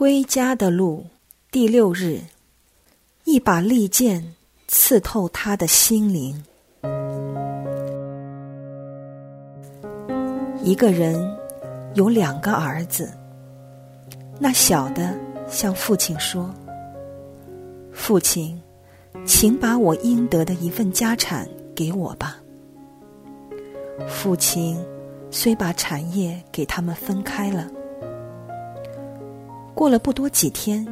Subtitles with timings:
[0.00, 1.04] 归家的路，
[1.50, 2.20] 第六日，
[3.24, 4.34] 一把利剑
[4.66, 6.42] 刺透他的心灵。
[10.64, 11.36] 一个人
[11.92, 13.12] 有两个儿子，
[14.38, 15.14] 那小的
[15.46, 16.50] 向父亲说
[17.92, 18.58] ：“父亲，
[19.26, 22.38] 请把我应得的一份家产给我吧。”
[24.08, 24.82] 父亲
[25.30, 27.70] 虽把产业给他们分开了。
[29.80, 30.86] 过了不多几天，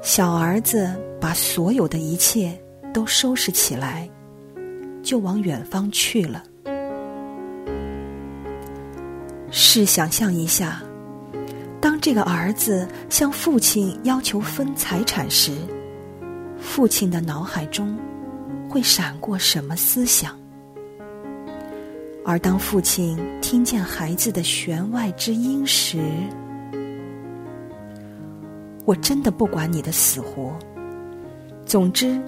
[0.00, 2.56] 小儿子把所有的一切
[2.92, 4.08] 都收拾起来，
[5.02, 6.44] 就往远方去了。
[9.50, 10.80] 试想象一下，
[11.80, 15.50] 当这个儿子向父亲要求分财产时，
[16.56, 17.98] 父亲的脑海中
[18.70, 20.38] 会闪过什么思想？
[22.24, 25.98] 而当父亲听见孩子的弦外之音时，
[28.84, 30.52] 我真的不管你的死活。
[31.64, 32.20] 总之，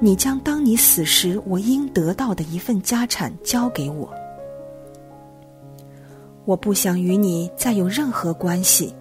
[0.00, 4.12] 你将当你死时我应得到的一份家产交给我。
[6.44, 8.94] 我不想与你再有任何关系，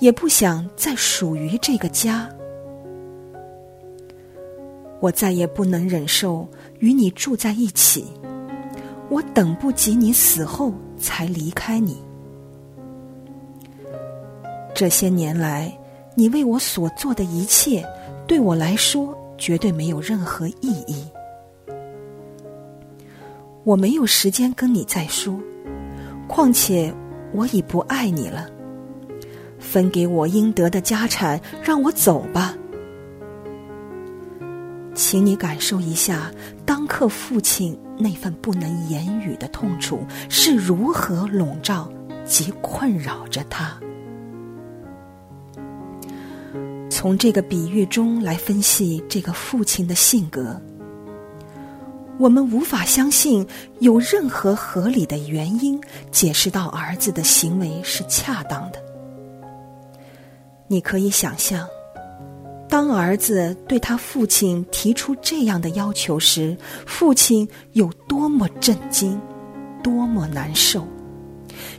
[0.00, 2.28] 也不想再属于这个家。
[5.00, 6.48] 我再也不能忍受
[6.80, 8.04] 与你住在一起。
[9.08, 12.02] 我等不及你死后才离开你。
[14.74, 15.77] 这些年来，
[16.18, 17.80] 你为我所做的一切，
[18.26, 21.06] 对我来说绝对没有任何意义。
[23.62, 25.38] 我没有时间跟你再说，
[26.26, 26.92] 况且
[27.32, 28.48] 我已不爱你了。
[29.60, 32.52] 分给我应得的家产，让我走吧。
[34.96, 36.32] 请你感受一下
[36.66, 41.88] 当刻父亲那份不能言语的痛楚是如何笼罩
[42.24, 43.78] 及困扰着他。
[46.98, 50.60] 从这个比喻中来分析这个父亲的性格，
[52.18, 53.46] 我们无法相信
[53.78, 55.80] 有任何合理的原因
[56.10, 58.82] 解释到儿子的行为是恰当的。
[60.66, 61.64] 你可以想象，
[62.68, 69.16] 当儿子对他父亲提出这样的要求时，父亲有多么震惊，
[69.84, 70.84] 多么难受，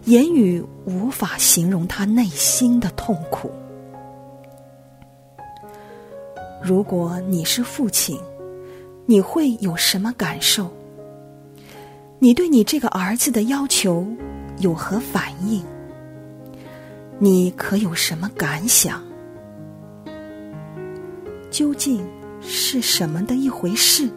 [0.06, 3.52] 言语无法形容他内心的痛苦。
[6.62, 8.20] 如果你是父亲，
[9.06, 10.70] 你会有什么感受？
[12.20, 14.06] 你对你这个儿子的要求
[14.58, 15.64] 有何反应？
[17.18, 19.02] 你可有什么感想？
[21.50, 22.06] 究竟
[22.42, 24.10] 是什么的一回事？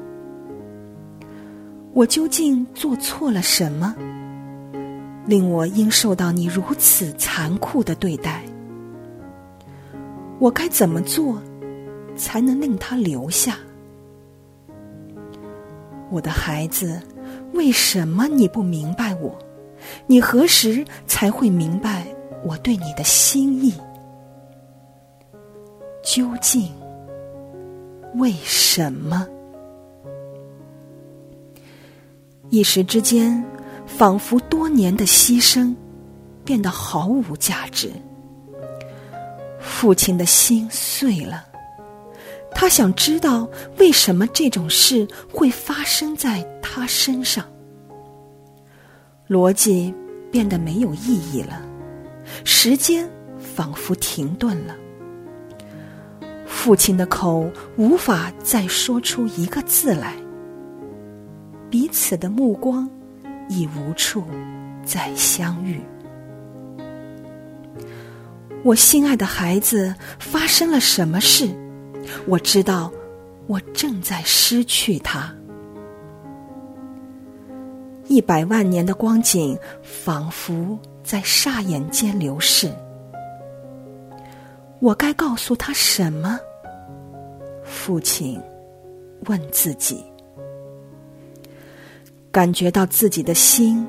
[1.95, 3.95] 我究竟做错了什么，
[5.27, 8.43] 令我应受到你如此残酷的对待？
[10.41, 11.41] 我该怎么做？
[12.17, 13.59] 才能令他留下，
[16.11, 17.01] 我的孩子。
[17.53, 19.39] 为什么你不明白我？
[20.07, 22.07] 你何时才会明白
[22.43, 23.75] 我对你的心意？
[26.03, 26.73] 究竟
[28.15, 29.29] 为什么？
[32.49, 33.45] 一时之间，
[33.87, 35.75] 仿佛多年的牺牲
[36.43, 37.91] 变得毫无价值。
[39.61, 41.52] 父亲的心碎了。
[42.55, 43.49] 他想知道
[43.79, 47.45] 为什么这种事会发生在他身上。
[49.29, 49.93] 逻辑
[50.31, 51.61] 变得没有意义了，
[52.45, 53.09] 时间
[53.39, 54.77] 仿佛停顿了。
[56.47, 60.15] 父亲的口无法再说出一个字来，
[61.71, 62.89] 彼此的目光
[63.49, 64.23] 已无处
[64.85, 65.81] 再相遇。
[68.63, 71.49] 我心爱的孩子，发生了什么事？
[72.27, 72.91] 我知道，
[73.47, 75.33] 我正在失去他。
[78.09, 82.71] 一百万年的光景仿佛在霎眼间流逝。
[84.81, 86.39] 我该告诉他什么？
[87.65, 88.41] 父亲
[89.27, 90.05] 问自己，
[92.31, 93.87] 感觉到自己的心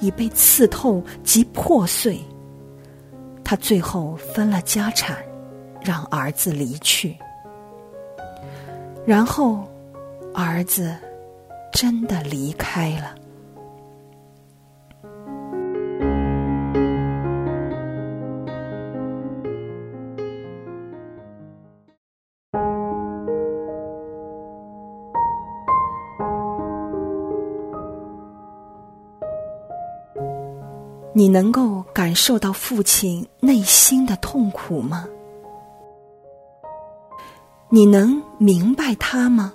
[0.00, 2.18] 已被刺透及破碎。
[3.44, 5.18] 他最后分了家产，
[5.80, 7.16] 让儿子离去。
[9.06, 9.60] 然后，
[10.34, 10.92] 儿子
[11.72, 13.14] 真的离开了。
[31.12, 35.08] 你能够感受到父亲内心的痛苦吗？
[37.68, 39.52] 你能明白他吗？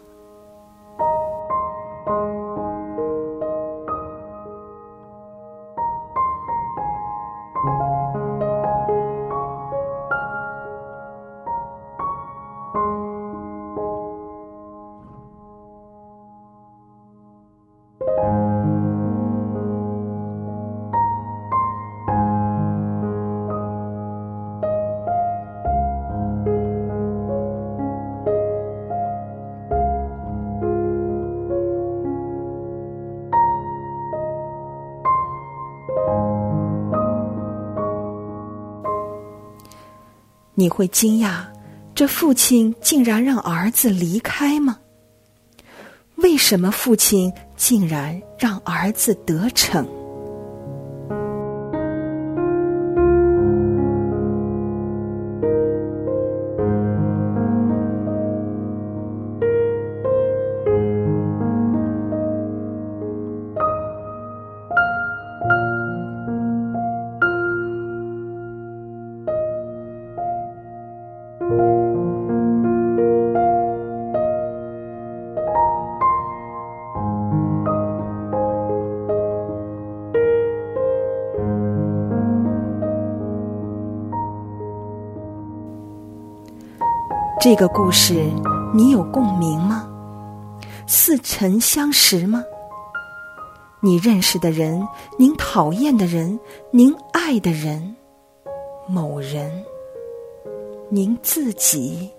[40.62, 41.44] 你会惊讶，
[41.96, 44.78] 这父亲竟然让儿子离开吗？
[46.18, 49.84] 为什么父亲竟然让儿子得逞？
[87.44, 88.30] 这个故事
[88.72, 89.90] 你有共鸣吗？
[90.86, 92.44] 似曾相识吗？
[93.82, 96.40] 你认识的人，您讨厌的人，
[96.70, 97.96] 您爱的人，
[98.88, 99.52] 某人，
[100.92, 102.12] 您自己。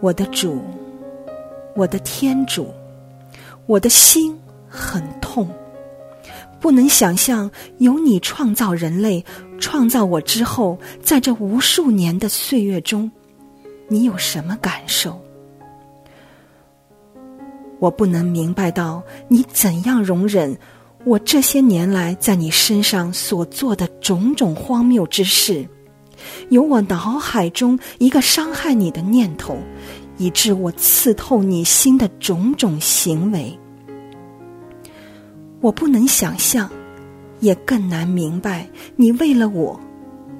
[0.00, 0.62] 我的主，
[1.74, 2.72] 我的天主，
[3.66, 4.36] 我的心
[4.68, 5.48] 很痛，
[6.60, 9.24] 不能想象有你创造人类、
[9.58, 13.10] 创造我之后，在这无数年的岁月中，
[13.88, 15.20] 你有什么感受？
[17.80, 20.56] 我不能明白到你怎样容忍
[21.04, 25.68] 我这些年来在你身上所做的种种荒谬之事。
[26.50, 29.58] 有我脑海中一个伤害你的念头，
[30.16, 33.58] 以致我刺透你心的种种行为，
[35.60, 36.70] 我不能想象，
[37.40, 39.78] 也更难明白你为了我，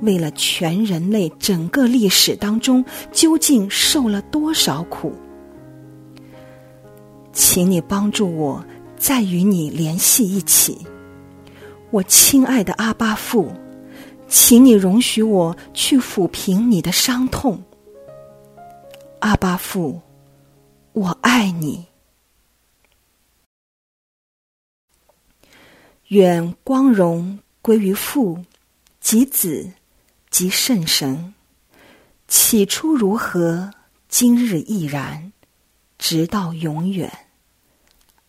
[0.03, 5.13] 为了全人类整个历史当中究竟受了多少苦。
[7.33, 8.65] 请你帮助我
[8.97, 10.79] 再与你联系一起，
[11.91, 13.53] 我亲爱的阿巴父。
[14.29, 17.63] 请你容许我去抚平你的伤痛，
[19.21, 20.01] 阿巴父，
[20.93, 21.87] 我爱你。
[26.09, 28.45] 愿光荣归于父、
[29.01, 29.73] 及子、
[30.31, 31.35] 及圣神，
[32.27, 33.71] 起初如何，
[34.09, 35.33] 今日亦然，
[35.99, 37.27] 直到永远。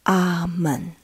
[0.03, 0.98] 阿门。